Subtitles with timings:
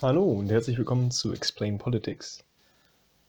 [0.00, 2.44] Hallo und herzlich willkommen zu Explain Politics.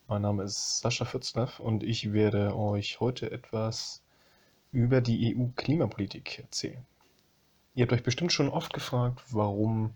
[0.08, 4.02] Mein Name ist Sascha Fützlaff und ich werde euch heute etwas
[4.72, 6.84] über die EU-Klimapolitik erzählen.
[7.76, 9.94] Ihr habt euch bestimmt schon oft gefragt, warum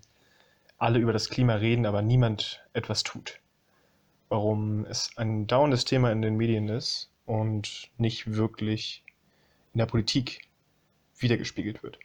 [0.78, 3.40] alle über das Klima reden, aber niemand etwas tut.
[4.30, 9.04] Warum es ein dauerndes Thema in den Medien ist und nicht wirklich
[9.74, 10.48] in der Politik
[11.18, 11.98] wiedergespiegelt wird.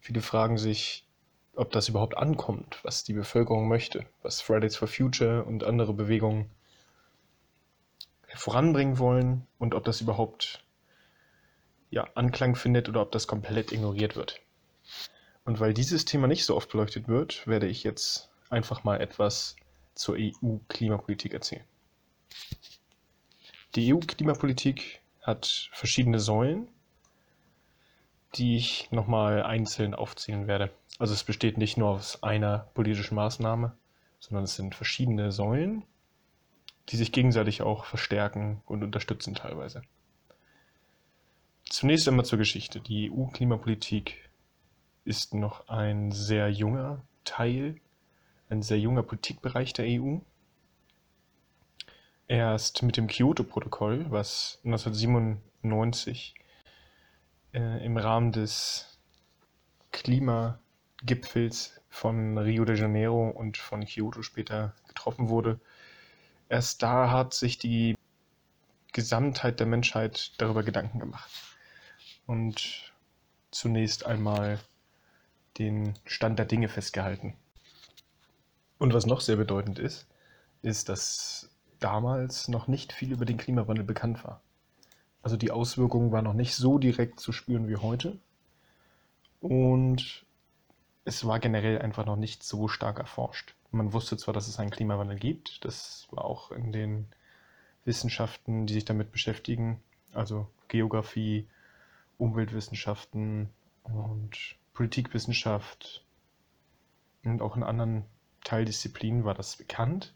[0.00, 1.05] Viele fragen sich,
[1.56, 6.50] ob das überhaupt ankommt, was die Bevölkerung möchte, was Fridays for Future und andere Bewegungen
[8.34, 10.62] voranbringen wollen und ob das überhaupt
[11.90, 14.40] ja, Anklang findet oder ob das komplett ignoriert wird.
[15.44, 19.56] Und weil dieses Thema nicht so oft beleuchtet wird, werde ich jetzt einfach mal etwas
[19.94, 21.64] zur EU-Klimapolitik erzählen.
[23.74, 26.68] Die EU-Klimapolitik hat verschiedene Säulen,
[28.34, 30.70] die ich nochmal einzeln aufzählen werde.
[30.98, 33.76] Also es besteht nicht nur aus einer politischen Maßnahme,
[34.18, 35.84] sondern es sind verschiedene Säulen,
[36.88, 39.82] die sich gegenseitig auch verstärken und unterstützen teilweise.
[41.68, 42.80] Zunächst einmal zur Geschichte.
[42.80, 44.30] Die EU-Klimapolitik
[45.04, 47.76] ist noch ein sehr junger Teil,
[48.48, 50.18] ein sehr junger Politikbereich der EU.
[52.28, 56.34] Erst mit dem Kyoto-Protokoll, was 1997
[57.56, 58.98] äh, im Rahmen des
[59.90, 65.58] Klimagipfels von Rio de Janeiro und von Kyoto später getroffen wurde.
[66.50, 67.96] Erst da hat sich die
[68.92, 71.30] Gesamtheit der Menschheit darüber Gedanken gemacht.
[72.26, 72.92] Und
[73.50, 74.58] zunächst einmal
[75.58, 77.34] den Stand der Dinge festgehalten.
[78.78, 80.06] Und was noch sehr bedeutend ist,
[80.60, 81.48] ist, dass
[81.80, 84.42] damals noch nicht viel über den Klimawandel bekannt war.
[85.26, 88.16] Also die Auswirkungen waren noch nicht so direkt zu spüren wie heute.
[89.40, 90.24] Und
[91.04, 93.56] es war generell einfach noch nicht so stark erforscht.
[93.72, 97.08] Man wusste zwar, dass es einen Klimawandel gibt, das war auch in den
[97.84, 99.82] Wissenschaften, die sich damit beschäftigen,
[100.12, 101.48] also Geografie,
[102.18, 103.48] Umweltwissenschaften
[103.82, 106.04] und Politikwissenschaft
[107.24, 108.04] und auch in anderen
[108.44, 110.14] Teildisziplinen war das bekannt.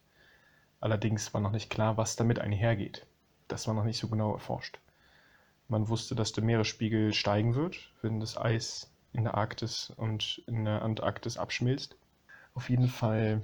[0.79, 3.09] Allerdings war noch nicht klar, was damit einhergeht.
[3.49, 4.79] Das war noch nicht so genau erforscht.
[5.71, 10.65] Man wusste, dass der Meeresspiegel steigen wird, wenn das Eis in der Arktis und in
[10.65, 11.95] der Antarktis abschmilzt.
[12.55, 13.41] Auf jeden Fall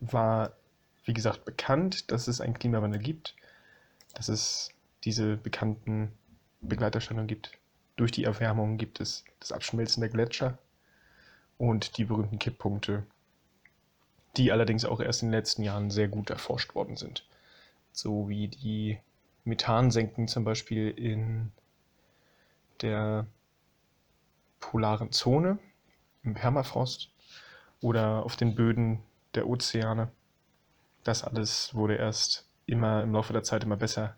[0.00, 0.52] war,
[1.06, 3.34] wie gesagt, bekannt, dass es einen Klimawandel gibt,
[4.12, 4.70] dass es
[5.04, 6.12] diese bekannten
[6.60, 7.52] Begleiterscheinungen gibt.
[7.96, 10.58] Durch die Erwärmung gibt es das Abschmelzen der Gletscher
[11.56, 13.06] und die berühmten Kipppunkte,
[14.36, 17.24] die allerdings auch erst in den letzten Jahren sehr gut erforscht worden sind.
[17.92, 18.98] So wie die
[19.46, 21.52] Methansenken zum Beispiel in
[22.82, 23.26] der
[24.60, 25.58] polaren Zone,
[26.22, 27.10] im Permafrost
[27.80, 29.02] oder auf den Böden
[29.34, 30.10] der Ozeane.
[31.04, 34.16] Das alles wurde erst immer im Laufe der Zeit immer besser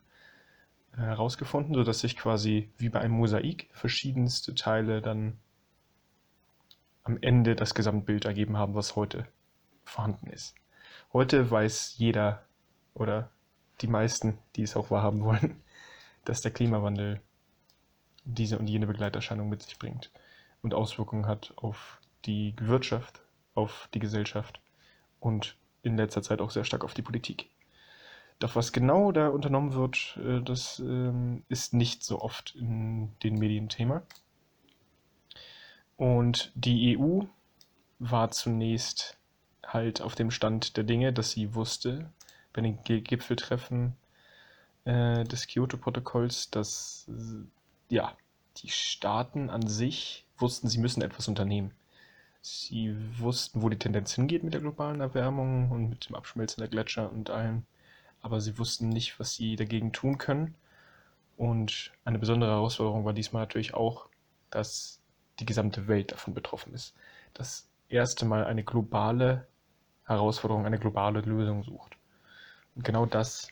[0.94, 5.38] äh, herausgefunden, sodass sich quasi wie bei einem Mosaik verschiedenste Teile dann
[7.04, 9.26] am Ende das Gesamtbild ergeben haben, was heute
[9.84, 10.54] vorhanden ist.
[11.12, 12.44] Heute weiß jeder
[12.94, 13.30] oder
[13.80, 15.62] die meisten, die es auch wahrhaben wollen,
[16.24, 17.20] dass der Klimawandel
[18.24, 20.10] diese und jene Begleiterscheinung mit sich bringt
[20.62, 23.22] und Auswirkungen hat auf die Wirtschaft,
[23.54, 24.60] auf die Gesellschaft
[25.20, 27.48] und in letzter Zeit auch sehr stark auf die Politik.
[28.38, 33.36] Doch was genau da unternommen wird, äh, das ähm, ist nicht so oft in den
[33.36, 34.02] Medien Thema.
[35.96, 37.22] Und die EU
[37.98, 39.18] war zunächst
[39.66, 42.12] halt auf dem Stand der Dinge, dass sie wusste,
[42.52, 43.96] bei den Gipfeltreffen
[44.84, 48.16] äh, des Kyoto-Protokolls, dass äh, ja,
[48.58, 51.72] die Staaten an sich wussten, sie müssen etwas unternehmen.
[52.40, 56.68] Sie wussten, wo die Tendenz hingeht mit der globalen Erwärmung und mit dem Abschmelzen der
[56.68, 57.64] Gletscher und allem,
[58.22, 60.54] aber sie wussten nicht, was sie dagegen tun können.
[61.36, 64.08] Und eine besondere Herausforderung war diesmal natürlich auch,
[64.50, 65.00] dass
[65.38, 66.94] die gesamte Welt davon betroffen ist.
[67.34, 69.46] Das erste Mal eine globale
[70.04, 71.97] Herausforderung, eine globale Lösung sucht.
[72.78, 73.48] Und genau das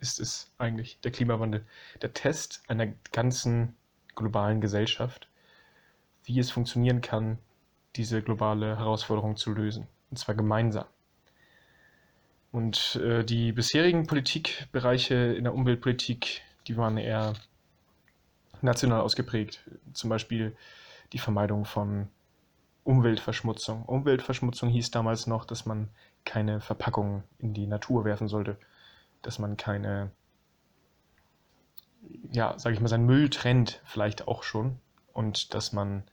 [0.00, 1.64] ist es eigentlich, der Klimawandel.
[2.02, 3.76] Der Test einer ganzen
[4.16, 5.28] globalen Gesellschaft,
[6.24, 7.38] wie es funktionieren kann,
[7.94, 9.86] diese globale Herausforderung zu lösen.
[10.10, 10.86] Und zwar gemeinsam.
[12.50, 17.34] Und äh, die bisherigen Politikbereiche in der Umweltpolitik, die waren eher
[18.60, 19.62] national ausgeprägt.
[19.92, 20.56] Zum Beispiel
[21.12, 22.08] die Vermeidung von
[22.82, 23.84] Umweltverschmutzung.
[23.84, 25.90] Umweltverschmutzung hieß damals noch, dass man
[26.24, 28.58] keine Verpackungen in die Natur werfen sollte,
[29.22, 30.10] dass man keine,
[32.30, 34.78] ja, sage ich mal, seinen Müll trennt, vielleicht auch schon,
[35.12, 36.04] und dass man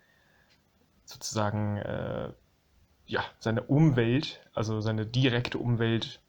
[1.05, 2.31] sozusagen äh,
[3.05, 6.21] ja, seine Umwelt, also seine direkte Umwelt,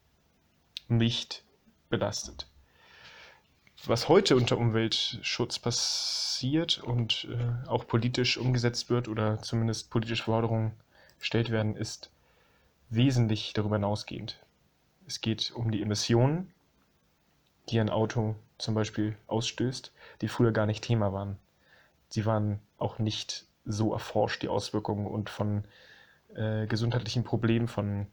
[0.87, 1.43] nicht
[1.89, 2.47] belastet.
[3.85, 10.73] Was heute unter Umweltschutz passiert und äh, auch politisch umgesetzt wird oder zumindest politische Forderungen
[11.19, 12.10] gestellt werden, ist
[12.91, 14.39] wesentlich darüber hinausgehend.
[15.07, 16.53] Es geht um die Emissionen,
[17.69, 19.91] die ein Auto zum Beispiel ausstößt,
[20.21, 21.37] die früher gar nicht Thema waren.
[22.09, 25.63] Sie waren auch nicht so erforscht, die Auswirkungen und von
[26.35, 28.07] äh, gesundheitlichen Problemen von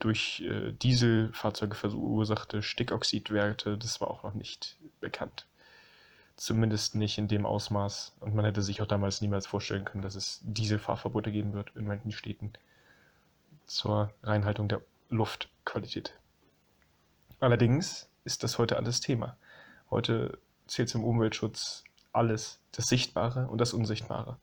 [0.00, 5.46] durch äh, Dieselfahrzeuge verursachte Stickoxidwerte, das war auch noch nicht bekannt.
[6.34, 8.16] Zumindest nicht in dem Ausmaß.
[8.18, 11.86] Und man hätte sich auch damals niemals vorstellen können, dass es Dieselfahrverbote geben wird in
[11.86, 12.52] manchen Städten
[13.66, 16.18] zur Reinhaltung der Luftqualität.
[17.40, 19.36] Allerdings ist das heute alles Thema.
[19.90, 24.38] Heute zählt zum Umweltschutz alles, das Sichtbare und das Unsichtbare.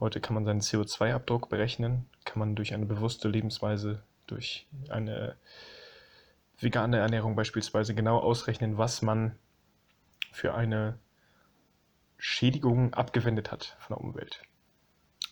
[0.00, 5.36] Heute kann man seinen CO2-Abdruck berechnen, kann man durch eine bewusste Lebensweise, durch eine
[6.58, 9.38] vegane Ernährung beispielsweise genau ausrechnen, was man
[10.32, 10.98] für eine
[12.16, 14.42] Schädigung abgewendet hat von der Umwelt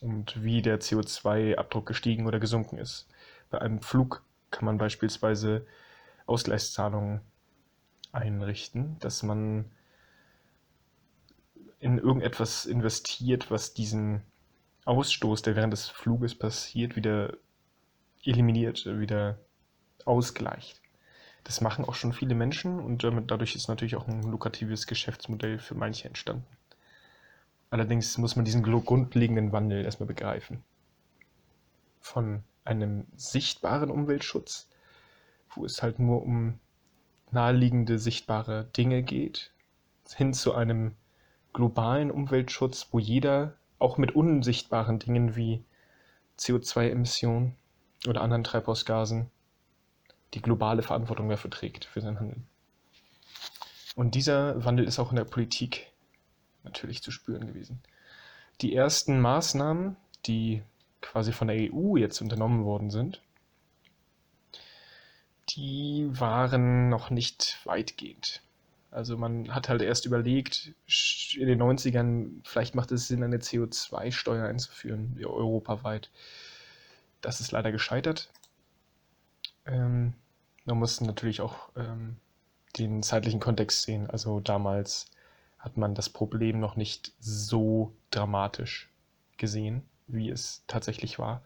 [0.00, 3.08] und wie der CO2-Abdruck gestiegen oder gesunken ist.
[3.50, 5.66] Bei einem Flug kann man beispielsweise
[6.26, 7.20] Ausgleichszahlungen
[8.12, 9.70] einrichten, dass man
[11.78, 14.22] in irgendetwas investiert, was diesen
[14.84, 17.36] Ausstoß, der während des Fluges passiert, wieder
[18.24, 19.38] eliminiert, wieder
[20.04, 20.80] ausgleicht.
[21.44, 25.74] Das machen auch schon viele Menschen und dadurch ist natürlich auch ein lukratives Geschäftsmodell für
[25.74, 26.46] manche entstanden.
[27.70, 30.62] Allerdings muss man diesen grundlegenden Wandel erstmal begreifen.
[32.00, 34.68] Von einem sichtbaren Umweltschutz,
[35.54, 36.58] wo es halt nur um
[37.30, 39.52] naheliegende sichtbare Dinge geht,
[40.16, 40.96] hin zu einem
[41.52, 45.64] globalen Umweltschutz, wo jeder auch mit unsichtbaren Dingen wie
[46.38, 47.54] CO2-Emissionen
[48.06, 49.30] oder anderen Treibhausgasen
[50.34, 52.46] die globale Verantwortung dafür trägt, für sein Handeln.
[53.94, 55.89] Und dieser Wandel ist auch in der Politik
[56.64, 57.82] natürlich zu spüren gewesen.
[58.60, 59.96] Die ersten Maßnahmen,
[60.26, 60.62] die
[61.00, 63.22] quasi von der EU jetzt unternommen worden sind,
[65.50, 68.42] die waren noch nicht weitgehend.
[68.90, 70.74] Also man hat halt erst überlegt,
[71.36, 76.10] in den 90ern, vielleicht macht es Sinn, eine CO2-Steuer einzuführen, europaweit.
[77.20, 78.30] Das ist leider gescheitert.
[79.66, 80.14] Ähm,
[80.64, 82.16] man muss natürlich auch ähm,
[82.78, 84.10] den zeitlichen Kontext sehen.
[84.10, 85.06] Also damals
[85.60, 88.90] hat man das Problem noch nicht so dramatisch
[89.36, 91.42] gesehen, wie es tatsächlich war.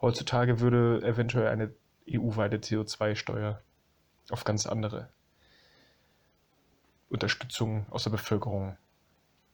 [0.00, 1.72] Heutzutage würde eventuell eine
[2.10, 3.62] EU-weite CO2-Steuer
[4.30, 5.08] auf ganz andere
[7.08, 8.76] Unterstützung aus der Bevölkerung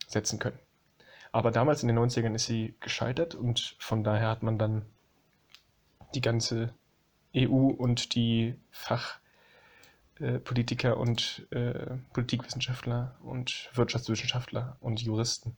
[0.09, 0.59] setzen können.
[1.31, 4.85] Aber damals in den 90ern ist sie gescheitert und von daher hat man dann
[6.15, 6.75] die ganze
[7.35, 9.22] EU und die Fachpolitiker
[10.21, 10.39] äh,
[10.95, 15.57] und äh, Politikwissenschaftler und Wirtschaftswissenschaftler und Juristen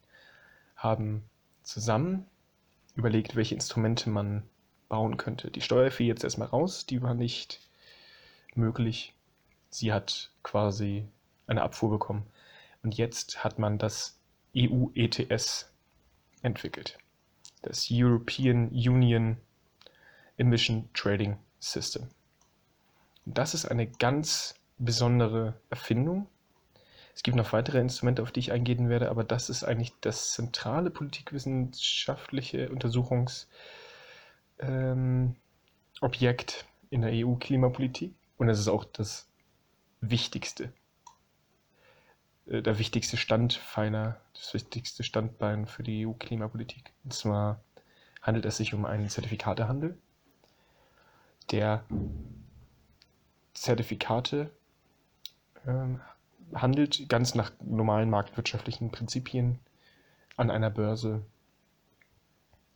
[0.76, 1.24] haben
[1.62, 2.26] zusammen
[2.94, 4.42] überlegt, welche Instrumente man
[4.88, 5.50] bauen könnte.
[5.50, 7.60] Die Steuer fiel jetzt erstmal raus, die war nicht
[8.54, 9.14] möglich.
[9.70, 11.08] Sie hat quasi
[11.46, 12.26] eine Abfuhr bekommen.
[12.82, 14.18] Und jetzt hat man das
[14.56, 15.70] EU-ETS
[16.42, 16.98] entwickelt.
[17.62, 19.38] Das European Union
[20.36, 22.08] Emission Trading System.
[23.26, 26.28] Das ist eine ganz besondere Erfindung.
[27.14, 30.32] Es gibt noch weitere Instrumente, auf die ich eingehen werde, aber das ist eigentlich das
[30.32, 33.46] zentrale politikwissenschaftliche Untersuchungs-
[34.58, 35.36] ähm,
[36.90, 39.28] in der EU-Klimapolitik und es ist auch das
[40.00, 40.72] wichtigste,
[42.46, 46.92] äh, der wichtigste Standpfeiler, das wichtigste Standbein für die EU-Klimapolitik.
[47.04, 47.60] Und zwar
[48.22, 49.96] handelt es sich um einen Zertifikatehandel,
[51.50, 51.84] der
[53.64, 54.50] Zertifikate
[55.66, 55.98] ähm,
[56.54, 59.58] handelt ganz nach normalen marktwirtschaftlichen Prinzipien
[60.36, 61.24] an einer Börse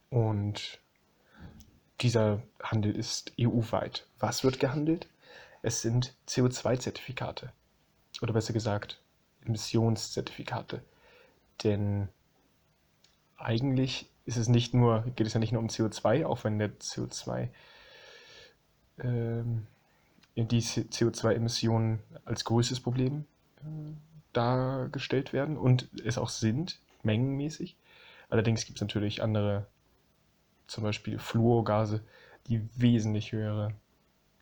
[0.08, 0.80] und
[2.00, 4.06] dieser Handel ist EU-weit.
[4.18, 5.08] Was wird gehandelt?
[5.60, 7.52] Es sind CO2-Zertifikate.
[8.22, 9.02] Oder besser gesagt,
[9.44, 10.82] Emissionszertifikate.
[11.64, 12.08] Denn
[13.36, 16.78] eigentlich ist es nicht nur, geht es ja nicht nur um CO2, auch wenn der
[16.78, 17.48] CO2
[19.00, 19.66] ähm,
[20.46, 23.24] die CO2-Emissionen als größtes Problem
[23.60, 23.64] äh,
[24.32, 27.76] dargestellt werden und es auch sind, mengenmäßig.
[28.28, 29.66] Allerdings gibt es natürlich andere
[30.66, 32.02] zum Beispiel Fluorgase,
[32.46, 33.72] die wesentlich höhere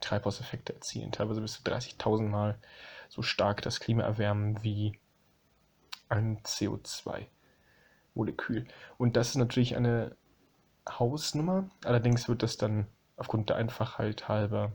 [0.00, 2.58] Treibhauseffekte erzielen, teilweise bis zu 30.000 Mal
[3.08, 4.98] so stark das Klima erwärmen wie
[6.08, 8.66] ein CO2-Molekül.
[8.98, 10.14] Und das ist natürlich eine
[10.88, 12.86] Hausnummer, allerdings wird das dann
[13.16, 14.72] aufgrund der Einfachheit halber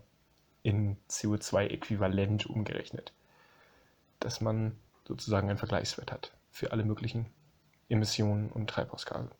[0.63, 3.13] in CO2-Äquivalent umgerechnet,
[4.19, 4.77] dass man
[5.07, 7.25] sozusagen einen Vergleichswert hat für alle möglichen
[7.89, 9.31] Emissionen und Treibhausgase.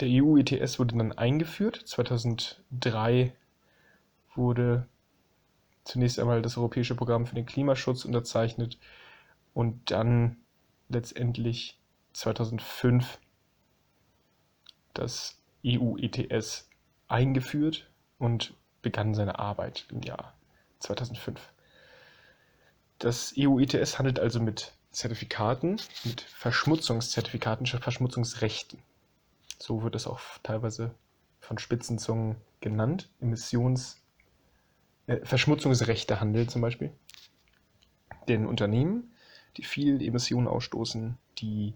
[0.00, 1.76] Der EU-ETS wurde dann eingeführt.
[1.76, 3.34] 2003
[4.34, 4.88] wurde
[5.84, 8.78] zunächst einmal das Europäische Programm für den Klimaschutz unterzeichnet
[9.52, 10.38] und dann
[10.88, 11.78] letztendlich
[12.12, 13.18] 2005
[14.94, 16.68] das EU-ETS
[17.08, 20.34] eingeführt und begann seine Arbeit im Jahr
[20.80, 21.40] 2005.
[22.98, 28.80] Das EU-ETS handelt also mit Zertifikaten, mit Verschmutzungszertifikaten, Verschmutzungsrechten.
[29.58, 30.94] So wird es auch teilweise
[31.38, 33.08] von Spitzenzungen genannt.
[33.20, 34.02] Emissions,
[35.06, 36.92] äh, Verschmutzungsrechte handeln zum Beispiel.
[38.28, 39.14] Den Unternehmen,
[39.56, 41.74] die viel Emissionen ausstoßen, die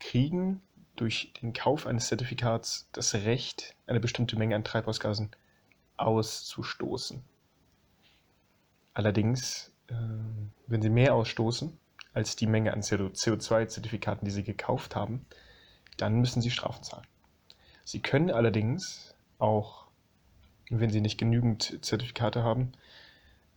[0.00, 0.62] kriegen
[0.96, 5.30] durch den Kauf eines Zertifikats das Recht, eine bestimmte Menge an Treibhausgasen
[5.98, 7.22] auszustoßen.
[8.94, 9.94] Allerdings, äh,
[10.66, 11.76] wenn sie mehr ausstoßen
[12.14, 15.24] als die Menge an CO2-Zertifikaten, die sie gekauft haben,
[15.96, 17.06] dann müssen sie Strafen zahlen.
[17.84, 19.86] Sie können allerdings auch,
[20.70, 22.72] wenn sie nicht genügend Zertifikate haben,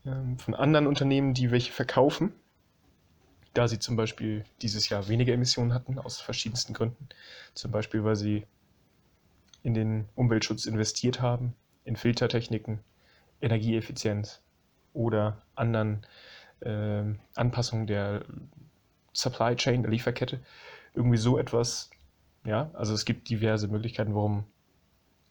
[0.05, 2.33] ähm, von anderen Unternehmen, die welche verkaufen,
[3.53, 7.09] da sie zum Beispiel dieses Jahr weniger Emissionen hatten, aus verschiedensten Gründen.
[7.53, 8.45] Zum Beispiel, weil sie
[9.63, 11.53] in den Umweltschutz investiert haben,
[11.91, 12.79] in Filtertechniken,
[13.41, 14.41] Energieeffizienz
[14.93, 16.05] oder anderen
[16.61, 17.03] äh,
[17.35, 18.23] Anpassungen der
[19.11, 20.39] Supply Chain, der Lieferkette.
[20.93, 21.89] Irgendwie so etwas.
[22.45, 24.45] Ja, also es gibt diverse Möglichkeiten, warum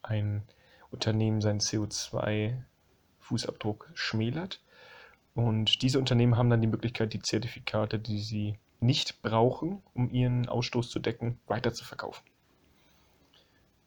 [0.03, 0.43] ein
[0.91, 4.61] Unternehmen seinen CO2-Fußabdruck schmälert.
[5.35, 10.47] Und diese Unternehmen haben dann die Möglichkeit, die Zertifikate, die sie nicht brauchen, um ihren
[10.47, 12.23] Ausstoß zu decken, weiter zu verkaufen.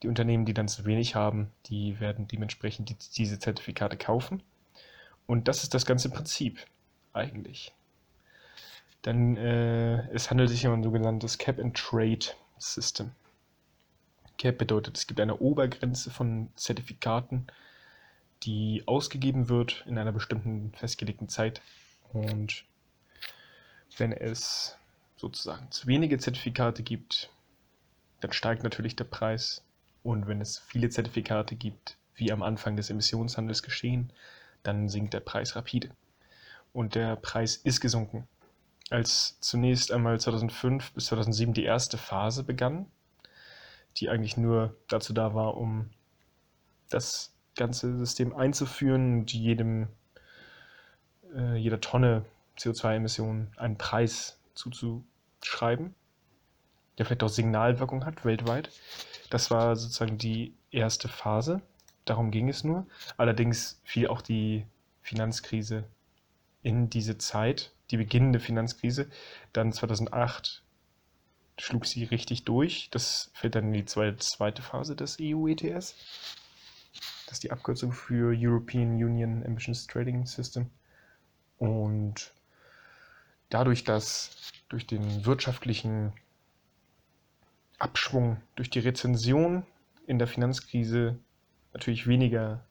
[0.03, 4.43] Die Unternehmen, die dann zu wenig haben, die werden dementsprechend die, diese Zertifikate kaufen.
[5.25, 6.60] Und das ist das ganze Prinzip
[7.13, 7.74] eigentlich.
[9.01, 13.12] Dann äh, es handelt sich um ein sogenanntes Cap-and-Trade-System.
[14.38, 17.48] Cap bedeutet, es gibt eine Obergrenze von Zertifikaten,
[18.43, 21.62] die ausgegeben wird in einer bestimmten festgelegten Zeit.
[22.12, 22.65] Und
[23.98, 24.77] wenn es
[25.15, 27.29] sozusagen zu wenige Zertifikate gibt,
[28.19, 29.63] dann steigt natürlich der Preis.
[30.03, 34.12] Und wenn es viele Zertifikate gibt, wie am Anfang des Emissionshandels geschehen,
[34.62, 35.89] dann sinkt der Preis rapide.
[36.74, 38.27] Und der Preis ist gesunken.
[38.89, 42.86] Als zunächst einmal 2005 bis 2007 die erste Phase begann,
[43.98, 45.89] die eigentlich nur dazu da war, um
[46.89, 49.88] das ganze System einzuführen und jedem,
[51.36, 52.25] äh, jeder Tonne
[52.57, 55.95] CO2-Emissionen einen Preis zuzuschreiben,
[56.97, 58.69] der vielleicht auch Signalwirkung hat weltweit.
[59.29, 61.62] Das war sozusagen die erste Phase.
[62.05, 62.88] Darum ging es nur.
[63.17, 64.65] Allerdings fiel auch die
[65.01, 65.85] Finanzkrise
[66.62, 69.09] in diese Zeit, die beginnende Finanzkrise.
[69.53, 70.63] Dann 2008
[71.57, 72.89] schlug sie richtig durch.
[72.91, 75.95] Das fällt dann in die zweite Phase des EU-ETS.
[77.25, 80.69] Das ist die Abkürzung für European Union Emissions Trading System.
[81.57, 82.33] Und
[83.50, 86.13] dadurch, dass durch den wirtschaftlichen
[87.84, 89.66] Abschwung, durch die Rezension
[90.08, 91.20] in der Finanzkrise
[91.74, 92.66] natürlich weniger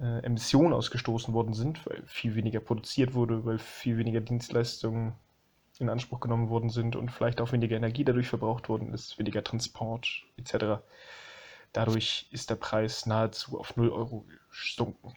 [0.00, 5.14] äh, Emissionen ausgestoßen worden sind, weil viel weniger produziert wurde, weil viel weniger Dienstleistungen
[5.78, 9.44] in Anspruch genommen worden sind und vielleicht auch weniger Energie dadurch verbraucht worden ist, weniger
[9.44, 10.82] Transport etc.
[11.74, 15.12] Dadurch ist der Preis nahezu auf 0 Euro gesunken.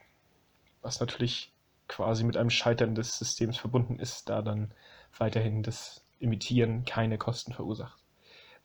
[0.82, 1.53] Was natürlich
[1.88, 4.74] quasi mit einem Scheitern des Systems verbunden ist, da dann
[5.18, 7.99] weiterhin das Emittieren keine Kosten verursacht.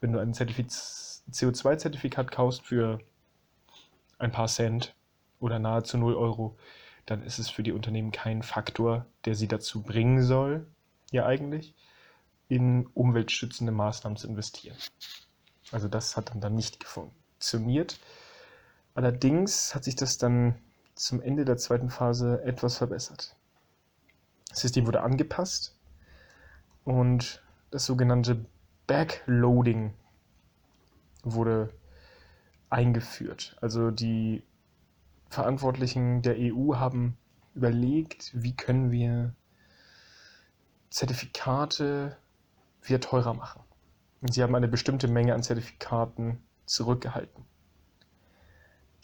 [0.04, 2.98] Wenn du ein CO2-Zertifikat kaufst für
[4.18, 4.94] ein paar Cent
[5.40, 6.58] oder nahezu 0 Euro,
[7.06, 10.66] dann ist es für die Unternehmen kein Faktor, der sie dazu bringen soll,
[11.10, 11.74] ja eigentlich,
[12.48, 14.76] in umweltschützende Maßnahmen zu investieren.
[15.72, 17.98] Also das hat dann, dann nicht funktioniert.
[18.92, 20.60] Allerdings hat sich das dann
[20.94, 23.34] zum Ende der zweiten Phase etwas verbessert.
[24.50, 25.74] Das System wurde angepasst
[26.84, 28.44] und das sogenannte
[28.86, 29.94] Backloading
[31.22, 31.72] wurde
[32.70, 33.56] eingeführt.
[33.60, 34.42] Also die
[35.28, 37.16] Verantwortlichen der EU haben
[37.54, 39.34] überlegt, wie können wir
[40.90, 42.16] Zertifikate
[42.82, 43.62] wieder teurer machen.
[44.20, 47.44] Und sie haben eine bestimmte Menge an Zertifikaten zurückgehalten.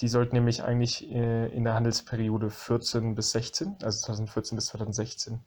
[0.01, 5.41] Die sollten nämlich eigentlich äh, in der Handelsperiode 14 bis 16, also 2014 bis 2016,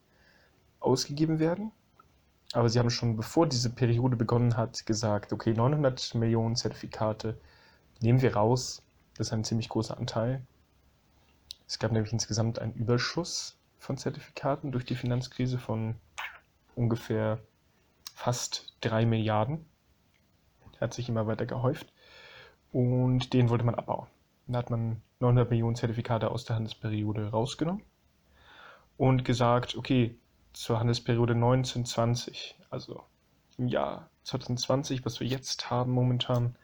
[0.80, 1.72] ausgegeben werden.
[2.53, 7.36] Aber sie haben schon bevor diese Periode begonnen hat, gesagt, okay, 900 Millionen Zertifikate
[8.00, 8.83] nehmen wir raus
[9.17, 10.45] Das ist ein ziemlich großer Anteil.
[11.67, 15.95] Es gab nämlich insgesamt einen Überschuss von Zertifikaten durch die Finanzkrise von
[16.75, 17.39] ungefähr
[18.13, 19.65] fast 3 Milliarden.
[20.79, 21.91] Hat sich immer weiter gehäuft
[22.72, 24.07] und den wollte man abbauen.
[24.45, 27.81] Da hat man 900 Millionen Zertifikate aus der Handelsperiode rausgenommen
[28.98, 30.19] und gesagt, okay,
[30.53, 33.03] zur Handelsperiode 1920, also
[33.57, 36.55] im Jahr 2020, was wir jetzt haben momentan,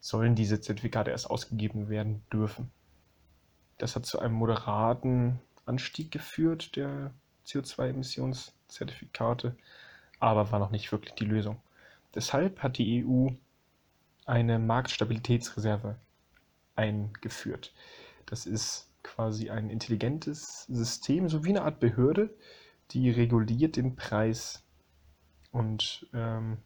[0.00, 2.70] sollen diese Zertifikate erst ausgegeben werden dürfen.
[3.78, 7.12] Das hat zu einem moderaten Anstieg geführt der
[7.46, 9.56] CO2-Emissionszertifikate,
[10.18, 11.60] aber war noch nicht wirklich die Lösung.
[12.14, 13.28] Deshalb hat die EU
[14.24, 15.96] eine Marktstabilitätsreserve
[16.74, 17.72] eingeführt.
[18.26, 22.34] Das ist quasi ein intelligentes System, so wie eine Art Behörde,
[22.90, 24.62] die reguliert den Preis
[25.52, 26.58] und ähm,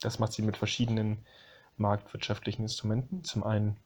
[0.00, 1.24] das macht sie mit verschiedenen
[1.76, 3.24] marktwirtschaftlichen Instrumenten.
[3.24, 3.76] Zum einen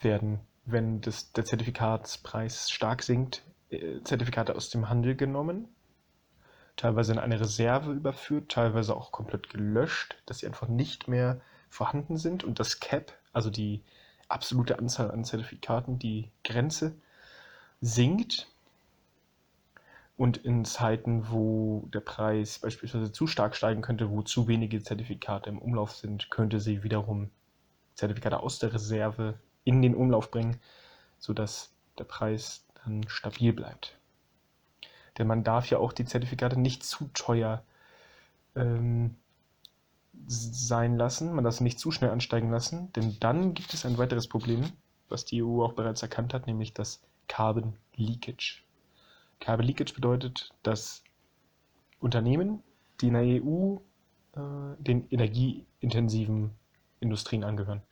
[0.00, 5.68] werden, wenn das, der Zertifikatspreis stark sinkt, äh, Zertifikate aus dem Handel genommen,
[6.76, 12.16] teilweise in eine Reserve überführt, teilweise auch komplett gelöscht, dass sie einfach nicht mehr vorhanden
[12.16, 13.82] sind und das Cap, also die
[14.28, 16.96] absolute Anzahl an Zertifikaten, die Grenze
[17.80, 18.51] sinkt
[20.16, 25.50] und in Zeiten, wo der Preis beispielsweise zu stark steigen könnte, wo zu wenige Zertifikate
[25.50, 27.30] im Umlauf sind, könnte sie wiederum
[27.94, 30.60] Zertifikate aus der Reserve in den Umlauf bringen,
[31.18, 33.98] sodass der Preis dann stabil bleibt.
[35.18, 37.62] Denn man darf ja auch die Zertifikate nicht zu teuer
[38.56, 39.16] ähm,
[40.26, 43.98] sein lassen, man darf sie nicht zu schnell ansteigen lassen, denn dann gibt es ein
[43.98, 44.64] weiteres Problem,
[45.08, 48.61] was die EU auch bereits erkannt hat, nämlich das Carbon Leakage.
[49.42, 51.02] Carbon Leakage bedeutet, dass
[51.98, 52.62] Unternehmen,
[53.00, 53.78] die in der EU
[54.36, 56.52] äh, den energieintensiven
[57.00, 57.82] Industrien angehören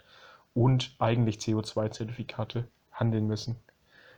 [0.54, 3.57] und eigentlich CO2-Zertifikate handeln müssen.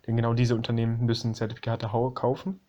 [0.06, 2.60] Denn genau diese Unternehmen müssen Zertifikate kaufen.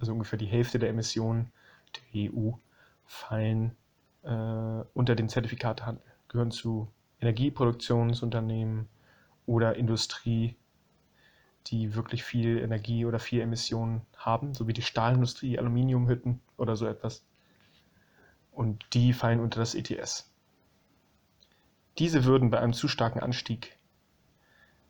[0.00, 1.52] Also ungefähr die Hälfte der Emissionen
[1.94, 2.50] der EU
[3.04, 3.76] fallen
[4.22, 6.88] äh, unter den Zertifikatehandel, gehören zu
[7.20, 8.88] Energieproduktionsunternehmen
[9.46, 10.56] oder Industrie,
[11.66, 16.86] die wirklich viel Energie oder viel Emissionen haben, so wie die Stahlindustrie, Aluminiumhütten oder so
[16.86, 17.24] etwas.
[18.52, 20.32] Und die fallen unter das ETS.
[21.98, 23.78] Diese würden bei einem zu starken Anstieg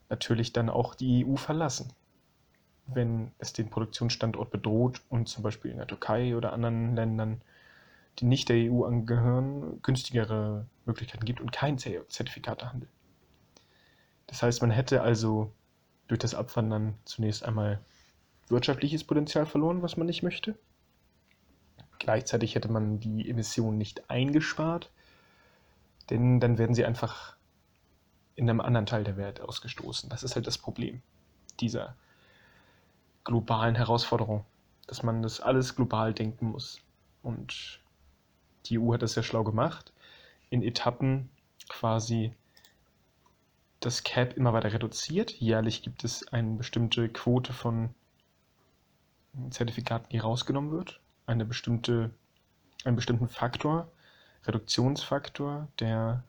[0.09, 1.92] natürlich dann auch die EU verlassen,
[2.87, 7.42] wenn es den Produktionsstandort bedroht und zum Beispiel in der Türkei oder anderen Ländern,
[8.18, 12.88] die nicht der EU angehören, günstigere Möglichkeiten gibt und kein Zertifikatehandel.
[14.26, 15.52] Das heißt, man hätte also
[16.11, 17.81] durch das Abwandern zunächst einmal
[18.49, 20.59] wirtschaftliches Potenzial verloren, was man nicht möchte.
[22.01, 24.90] Gleichzeitig hätte man die Emissionen nicht eingespart,
[26.09, 27.37] denn dann werden sie einfach
[28.35, 30.11] in einem anderen Teil der Welt ausgestoßen.
[30.11, 31.03] Das ist halt das Problem
[31.61, 31.94] dieser
[33.23, 34.44] globalen Herausforderung,
[34.88, 36.81] dass man das alles global denken muss.
[37.23, 37.81] Und
[38.66, 39.92] die EU hat das sehr schlau gemacht,
[40.49, 41.29] in Etappen
[41.68, 42.35] quasi
[43.81, 45.33] das Cap immer weiter reduziert.
[45.33, 47.90] Jährlich gibt es eine bestimmte Quote von
[49.51, 51.01] Zertifikaten, die rausgenommen wird.
[51.27, 52.11] Eine bestimmte,
[52.85, 53.90] einen bestimmten Faktor,
[54.45, 56.25] Reduktionsfaktor, der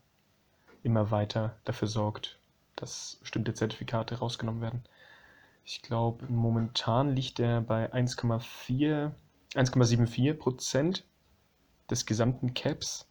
[0.84, 2.40] immer weiter dafür sorgt,
[2.76, 4.84] dass bestimmte Zertifikate rausgenommen werden.
[5.66, 9.12] Ich glaube, momentan liegt er bei 1,4,
[9.54, 11.06] 1,74 Prozent
[11.90, 13.08] des gesamten Caps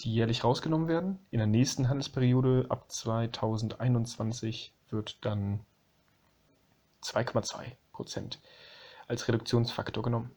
[0.00, 1.18] die jährlich rausgenommen werden.
[1.30, 5.60] In der nächsten Handelsperiode ab 2021 wird dann
[7.02, 8.40] 2,2 Prozent
[9.08, 10.36] als Reduktionsfaktor genommen.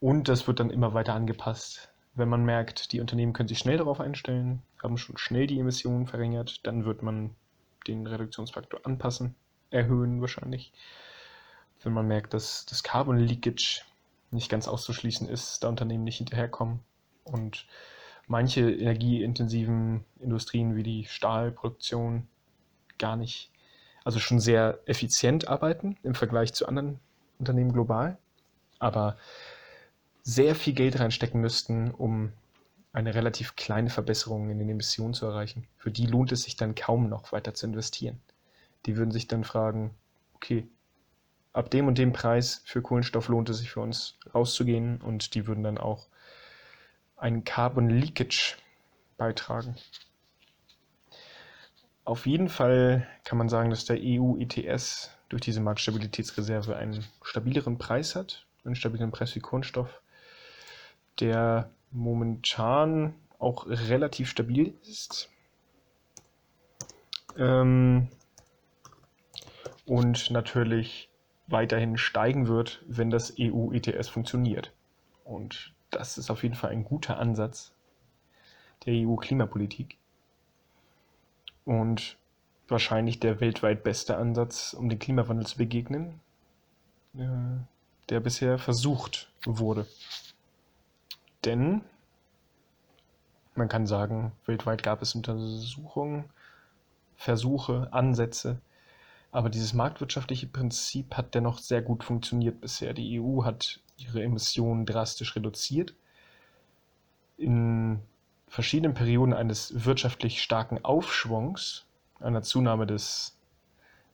[0.00, 1.90] Und das wird dann immer weiter angepasst.
[2.14, 6.06] Wenn man merkt, die Unternehmen können sich schnell darauf einstellen, haben schon schnell die Emissionen
[6.06, 7.34] verringert, dann wird man
[7.86, 9.34] den Reduktionsfaktor anpassen,
[9.70, 10.72] erhöhen wahrscheinlich.
[11.82, 13.82] Wenn man merkt, dass das Carbon Leakage
[14.30, 16.80] nicht ganz auszuschließen ist, da Unternehmen nicht hinterherkommen
[17.24, 17.66] und
[18.26, 22.26] manche energieintensiven Industrien wie die Stahlproduktion
[22.98, 23.50] gar nicht,
[24.04, 27.00] also schon sehr effizient arbeiten im Vergleich zu anderen
[27.38, 28.18] Unternehmen global,
[28.78, 29.16] aber
[30.22, 32.32] sehr viel Geld reinstecken müssten, um
[32.92, 35.66] eine relativ kleine Verbesserung in den Emissionen zu erreichen.
[35.76, 38.20] Für die lohnt es sich dann kaum noch weiter zu investieren.
[38.86, 39.94] Die würden sich dann fragen,
[40.34, 40.66] okay,
[41.52, 45.46] ab dem und dem Preis für Kohlenstoff lohnt es sich für uns rauszugehen und die
[45.46, 46.06] würden dann auch
[47.24, 48.56] ein Carbon Leakage
[49.16, 49.76] beitragen.
[52.04, 58.14] Auf jeden Fall kann man sagen, dass der EU-ETS durch diese Marktstabilitätsreserve einen stabileren Preis
[58.14, 60.02] hat, einen stabileren Preis für Kohlenstoff,
[61.18, 65.30] der momentan auch relativ stabil ist.
[67.38, 68.08] Ähm,
[69.86, 71.08] und natürlich
[71.46, 74.74] weiterhin steigen wird, wenn das EU-ETS funktioniert.
[75.24, 77.72] Und das ist auf jeden Fall ein guter Ansatz
[78.86, 79.96] der EU-Klimapolitik
[81.64, 82.18] und
[82.68, 86.20] wahrscheinlich der weltweit beste Ansatz, um dem Klimawandel zu begegnen,
[87.16, 87.26] äh,
[88.08, 89.86] der bisher versucht wurde.
[91.44, 91.82] Denn
[93.54, 96.24] man kann sagen, weltweit gab es Untersuchungen,
[97.16, 98.60] Versuche, Ansätze,
[99.30, 102.94] aber dieses marktwirtschaftliche Prinzip hat dennoch sehr gut funktioniert bisher.
[102.94, 105.94] Die EU hat ihre Emissionen drastisch reduziert.
[107.36, 108.00] In
[108.48, 111.86] verschiedenen Perioden eines wirtschaftlich starken Aufschwungs,
[112.20, 113.36] einer Zunahme des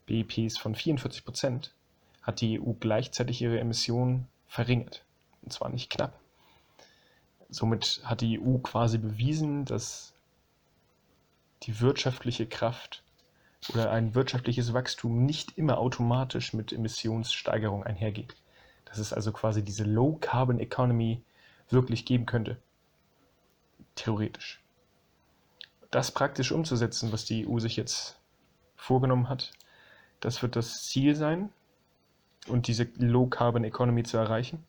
[0.05, 1.73] BIPs von 44 Prozent,
[2.21, 5.05] hat die EU gleichzeitig ihre Emissionen verringert.
[5.41, 6.19] Und zwar nicht knapp.
[7.49, 10.13] Somit hat die EU quasi bewiesen, dass
[11.63, 13.03] die wirtschaftliche Kraft
[13.69, 18.35] oder ein wirtschaftliches Wachstum nicht immer automatisch mit Emissionssteigerung einhergeht.
[18.91, 21.23] Dass es also quasi diese Low Carbon Economy
[21.69, 22.57] wirklich geben könnte.
[23.95, 24.61] Theoretisch.
[25.91, 28.19] Das praktisch umzusetzen, was die EU sich jetzt
[28.75, 29.53] vorgenommen hat,
[30.19, 31.49] das wird das Ziel sein
[32.47, 34.65] und diese Low Carbon Economy zu erreichen.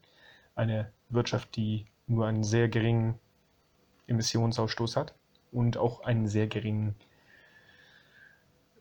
[0.54, 3.18] Eine Wirtschaft, die nur einen sehr geringen
[4.06, 5.14] Emissionsausstoß hat
[5.50, 6.94] und auch einen sehr geringen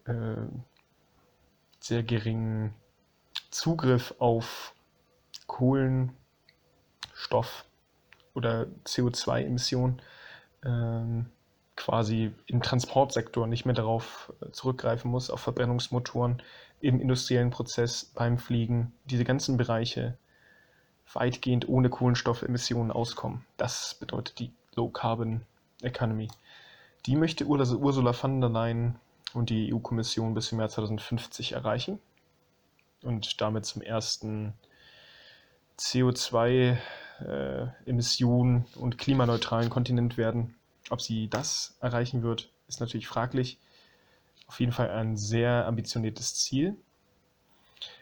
[0.06, 0.36] äh,
[1.80, 2.73] sehr geringen
[3.49, 4.73] Zugriff auf
[5.51, 6.15] Kohlenstoff
[8.33, 10.01] oder CO2-Emissionen
[10.63, 11.25] ähm,
[11.75, 16.41] quasi im Transportsektor nicht mehr darauf äh, zurückgreifen muss, auf Verbrennungsmotoren
[16.79, 20.17] im industriellen Prozess, beim Fliegen, diese ganzen Bereiche
[21.11, 23.45] weitgehend ohne Kohlenstoffemissionen auskommen.
[23.57, 25.41] Das bedeutet die Low Carbon
[25.81, 26.29] Economy.
[27.05, 28.95] Die möchte Ursula von der Leyen
[29.33, 31.99] und die EU-Kommission bis zum Jahr 2050 erreichen
[33.03, 34.53] und damit zum ersten
[35.77, 40.55] CO2-Emissionen- äh, und klimaneutralen Kontinent werden.
[40.89, 43.60] Ob sie das erreichen wird, ist natürlich fraglich.
[44.47, 46.75] Auf jeden Fall ein sehr ambitioniertes Ziel.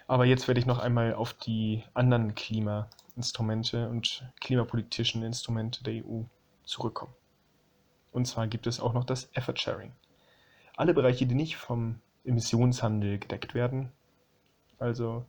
[0.08, 6.24] Aber jetzt werde ich noch einmal auf die anderen Klimainstrumente und klimapolitischen Instrumente der EU
[6.64, 7.14] zurückkommen.
[8.12, 9.92] Und zwar gibt es auch noch das Effort Sharing.
[10.76, 13.92] Alle Bereiche, die nicht vom Emissionshandel gedeckt werden,
[14.80, 15.26] also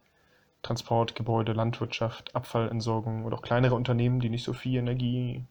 [0.62, 5.44] Transport, Gebäude, Landwirtschaft, Abfallentsorgung oder auch kleinere Unternehmen, die nicht so viel Energie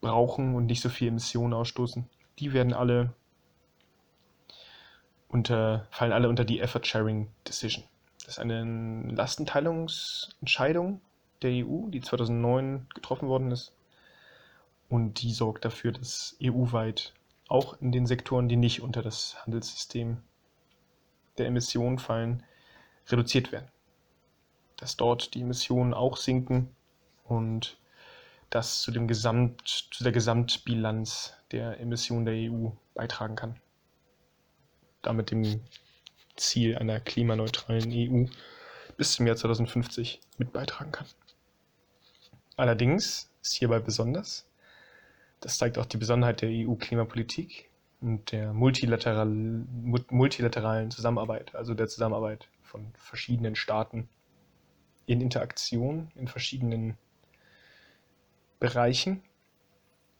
[0.00, 3.14] brauchen und nicht so viel Emissionen ausstoßen, die werden alle
[5.28, 7.84] unter, fallen alle unter die Effort Sharing Decision.
[8.18, 11.00] Das ist eine Lastenteilungsentscheidung
[11.42, 13.74] der EU, die 2009 getroffen worden ist.
[14.88, 17.14] Und die sorgt dafür, dass EU-weit
[17.48, 20.18] auch in den Sektoren, die nicht unter das Handelssystem
[21.36, 22.44] der Emissionen fallen,
[23.08, 23.68] reduziert werden.
[24.76, 26.74] Dass dort die Emissionen auch sinken
[27.24, 27.78] und
[28.50, 33.60] das zu, dem Gesamt, zu der Gesamtbilanz der Emissionen der EU beitragen kann.
[35.02, 35.60] Damit dem
[36.36, 38.26] Ziel einer klimaneutralen EU
[38.96, 41.06] bis zum Jahr 2050 mit beitragen kann.
[42.56, 44.46] Allerdings ist hierbei besonders,
[45.40, 47.68] das zeigt auch die Besonderheit der EU-Klimapolitik
[48.00, 54.08] und der multilateral, multilateralen Zusammenarbeit, also der Zusammenarbeit von verschiedenen Staaten
[55.06, 56.96] in Interaktion in verschiedenen
[58.58, 59.22] Bereichen,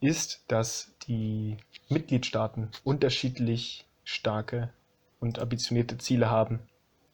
[0.00, 1.56] ist, dass die
[1.88, 4.72] Mitgliedstaaten unterschiedlich starke
[5.18, 6.60] und ambitionierte Ziele haben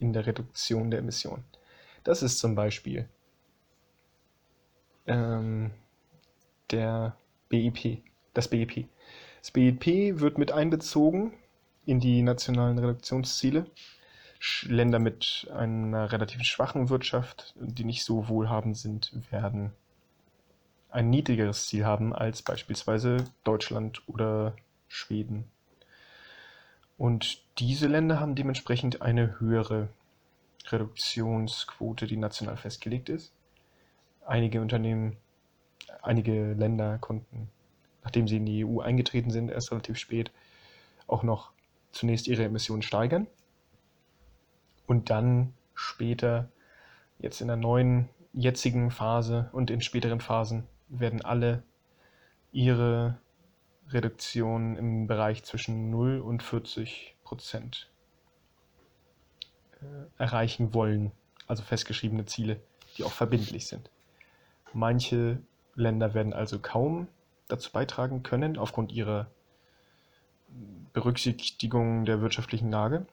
[0.00, 1.44] in der Reduktion der Emissionen.
[2.02, 3.08] Das ist zum Beispiel
[5.06, 5.70] ähm,
[6.70, 7.16] der
[7.48, 8.02] BIP,
[8.34, 8.88] das BIP.
[9.40, 11.32] Das BIP wird mit einbezogen
[11.86, 13.66] in die nationalen Reduktionsziele.
[14.64, 19.72] Länder mit einer relativ schwachen Wirtschaft, die nicht so wohlhabend sind, werden
[20.90, 24.54] ein niedrigeres Ziel haben als beispielsweise Deutschland oder
[24.88, 25.44] Schweden.
[26.96, 29.88] Und diese Länder haben dementsprechend eine höhere
[30.68, 33.32] Reduktionsquote, die national festgelegt ist.
[34.26, 35.16] Einige Unternehmen
[36.02, 37.50] einige Länder konnten,
[38.02, 40.30] nachdem sie in die EU eingetreten sind, erst relativ spät
[41.06, 41.52] auch noch
[41.92, 43.26] zunächst ihre Emissionen steigern
[44.90, 46.48] und dann später,
[47.20, 51.62] jetzt in der neuen jetzigen Phase und in späteren Phasen, werden alle
[52.50, 53.16] ihre
[53.90, 57.88] Reduktion im Bereich zwischen 0 und 40 Prozent
[59.80, 59.84] äh,
[60.20, 61.12] erreichen wollen.
[61.46, 62.60] Also festgeschriebene Ziele,
[62.98, 63.90] die auch verbindlich sind.
[64.72, 65.38] Manche
[65.76, 67.06] Länder werden also kaum
[67.46, 69.28] dazu beitragen können, aufgrund ihrer
[70.92, 73.06] Berücksichtigung der wirtschaftlichen Lage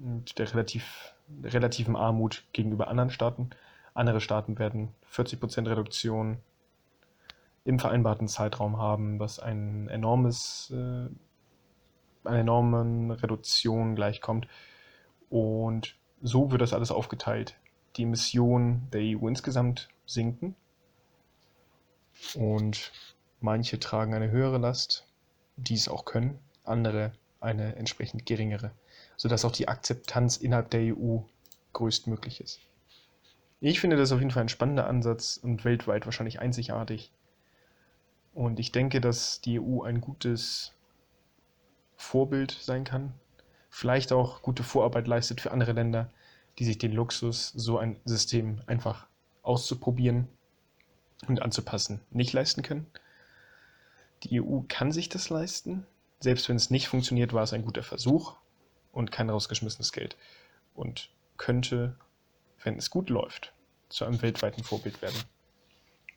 [0.00, 3.50] der relativ, relativen Armut gegenüber anderen Staaten.
[3.94, 6.38] Andere Staaten werden 40% Reduktion
[7.64, 11.08] im vereinbarten Zeitraum haben, was ein enormes, äh,
[12.26, 14.48] einer enormen Reduktion gleichkommt.
[15.28, 17.56] Und so wird das alles aufgeteilt.
[17.96, 20.54] Die Emissionen der EU insgesamt sinken
[22.34, 22.92] und
[23.40, 25.06] manche tragen eine höhere Last,
[25.56, 28.72] die es auch können, andere eine entsprechend geringere,
[29.20, 31.18] sodass auch die Akzeptanz innerhalb der EU
[31.74, 32.58] größtmöglich ist.
[33.60, 37.12] Ich finde das auf jeden Fall ein spannender Ansatz und weltweit wahrscheinlich einzigartig.
[38.32, 40.72] Und ich denke, dass die EU ein gutes
[41.96, 43.12] Vorbild sein kann,
[43.68, 46.10] vielleicht auch gute Vorarbeit leistet für andere Länder,
[46.58, 49.06] die sich den Luxus, so ein System einfach
[49.42, 50.28] auszuprobieren
[51.28, 52.86] und anzupassen, nicht leisten können.
[54.22, 55.86] Die EU kann sich das leisten.
[56.20, 58.39] Selbst wenn es nicht funktioniert, war es ein guter Versuch
[58.92, 60.16] und kein rausgeschmissenes Geld.
[60.74, 61.96] Und könnte,
[62.62, 63.52] wenn es gut läuft,
[63.88, 65.22] zu einem weltweiten Vorbild werden.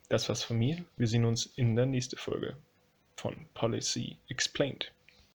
[0.08, 0.84] Das war's von mir.
[0.96, 2.56] Wir sehen uns in der nächsten Folge
[3.16, 4.92] von Policy Explained.